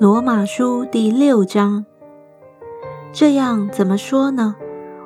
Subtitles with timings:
[0.00, 1.84] 罗马书第六章。
[3.12, 4.56] 这样怎么说呢？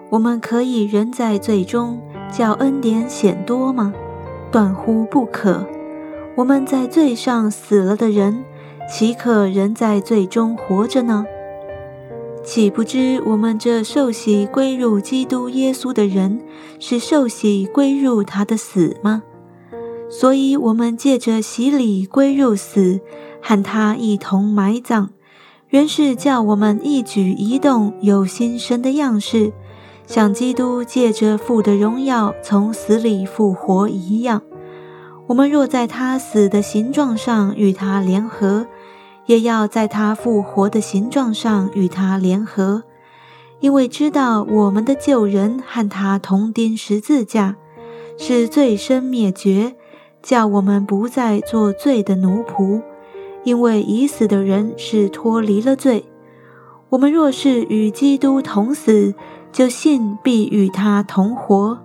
[0.09, 2.01] 我们可以仍在罪中，
[2.33, 3.93] 叫恩典显多吗？
[4.53, 5.67] 断乎不可。
[6.37, 8.45] 我们在罪上死了的人，
[8.89, 11.27] 岂可仍在罪中活着呢？
[12.45, 16.41] 岂不知我们这受洗归入基督耶稣的人，
[16.79, 19.25] 是受洗归入他的死吗？
[20.09, 23.01] 所以，我们借着洗礼归入死。
[23.47, 25.11] 和他一同埋葬，
[25.69, 29.53] 原是叫我们一举一动有新生的样式，
[30.07, 34.41] 像基督借着父的荣耀从死里复活一样。
[35.27, 38.67] 我们若在他死的形状上与他联合，
[39.27, 42.85] 也要在他复活的形状上与他联合，
[43.61, 47.57] 因为知道我们的旧人和他同钉十字架，
[48.17, 49.75] 是罪身灭绝，
[50.23, 52.81] 叫我们不再做罪的奴仆。
[53.45, 56.07] 因为已死的人是脱离了罪，
[56.89, 59.15] 我们若是与基督同死，
[59.53, 61.79] 就信必与他同活。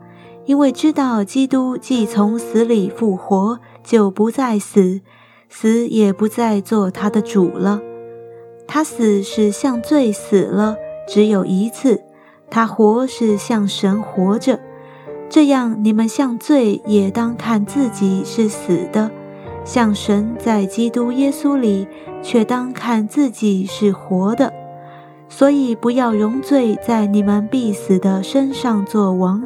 [0.46, 5.02] 因为知道基督既从死里复活，就不再死，
[5.48, 7.82] 死也不再做他的主了。
[8.66, 10.76] 他死是向罪死了，
[11.08, 12.00] 只有一次；
[12.50, 14.60] 他活是向神活着。
[15.30, 19.12] 这样，你们向罪也当看自己是死的。
[19.70, 21.88] 像神在基督耶稣里，
[22.24, 24.52] 却当看自己是活的，
[25.30, 29.44] 所以不要容罪在你们必死的身上作王，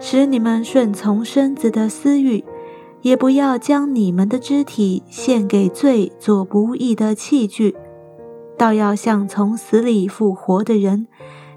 [0.00, 2.42] 使你们顺从身子的私欲；
[3.02, 7.76] 也不要将你们的肢体献给罪做不义的器具，
[8.58, 11.06] 倒要像从死里复活的人，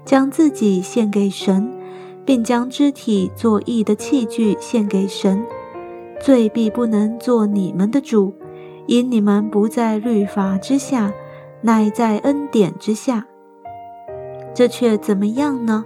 [0.04, 1.68] 将自己献给神，
[2.24, 5.44] 并将肢体做义的器具献给神。
[6.20, 8.34] 罪必不能做你们的主，
[8.86, 11.12] 因你们不在律法之下，
[11.60, 13.26] 乃在恩典之下。
[14.54, 15.84] 这却怎么样呢？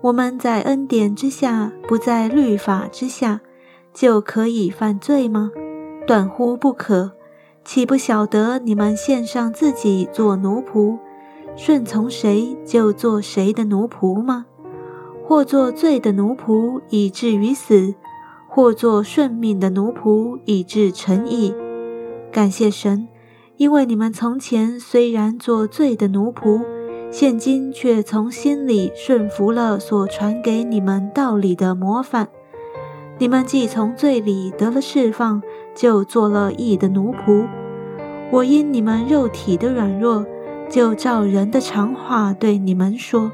[0.00, 3.40] 我们在恩典之下，不在律法之下，
[3.94, 5.52] 就可以犯罪吗？
[6.06, 7.12] 断乎不可！
[7.64, 10.98] 岂不晓得你们献上自己做奴仆，
[11.54, 14.46] 顺从谁就做谁的奴仆吗？
[15.24, 17.94] 或做罪的奴仆，以至于死。
[18.54, 21.54] 或做顺命的奴仆，以致诚意。
[22.30, 23.08] 感谢神，
[23.56, 26.60] 因为你们从前虽然做罪的奴仆，
[27.10, 32.28] 现今却从心里顺服了所传给你们道理的模范。
[33.16, 35.42] 你们既从罪里得了释放，
[35.74, 37.46] 就做了义的奴仆。
[38.30, 40.26] 我因你们肉体的软弱，
[40.68, 43.32] 就照人的常话对你们说。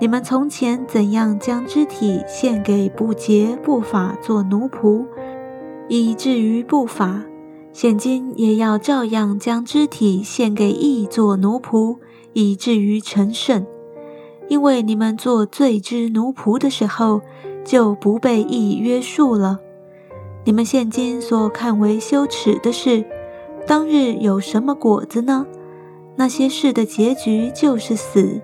[0.00, 5.04] 你们从前怎样将肢体献给不洁不法做奴仆，
[5.88, 7.24] 以至于不法；
[7.72, 11.96] 现今也要照样将肢体献给义做奴仆，
[12.32, 13.66] 以至于成圣。
[14.46, 17.20] 因为你们做罪之奴仆的时候，
[17.64, 19.58] 就不被义约束了。
[20.44, 23.04] 你们现今所看为羞耻的事，
[23.66, 25.44] 当日有什么果子呢？
[26.14, 28.40] 那些事的结局就是死。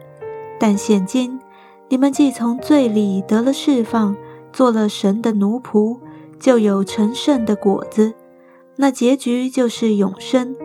[0.59, 1.39] 但现今。
[1.89, 4.17] 你们既从罪里得了释放，
[4.53, 5.99] 做了神的奴仆，
[6.41, 8.15] 就有成圣的果子。
[8.77, 10.57] 那结局就是永生，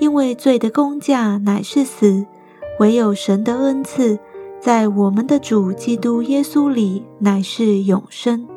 [0.00, 2.26] 因为罪的工价乃是死，
[2.80, 4.18] 唯有神的恩赐，
[4.60, 8.48] 在我们的主基督耶稣里乃是永生。